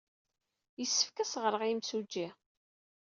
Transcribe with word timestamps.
Yessefk 0.79 1.15
ad 1.17 1.21
as-ɣreɣ 1.27 1.61
i 1.63 1.69
yemsujji. 1.69 2.27